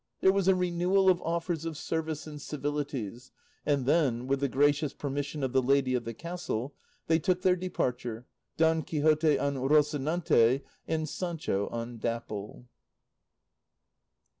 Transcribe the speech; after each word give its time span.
There 0.21 0.33
was 0.33 0.47
a 0.47 0.55
renewal 0.55 1.11
of 1.11 1.21
offers 1.21 1.63
of 1.63 1.77
service 1.77 2.25
and 2.25 2.41
civilities, 2.41 3.29
and 3.67 3.85
then, 3.85 4.25
with 4.25 4.39
the 4.39 4.47
gracious 4.49 4.95
permission 4.95 5.43
of 5.43 5.53
the 5.53 5.61
lady 5.61 5.93
of 5.93 6.05
the 6.05 6.13
castle, 6.15 6.73
they 7.05 7.19
took 7.19 7.43
their 7.43 7.55
departure, 7.55 8.25
Don 8.57 8.81
Quixote 8.81 9.37
on 9.37 9.57
Rocinante, 9.57 10.63
and 10.87 11.07
Sancho 11.07 11.67
on 11.67 11.99
Dapple. 11.99 12.65